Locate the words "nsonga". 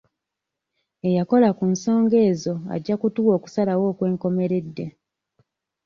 1.73-2.17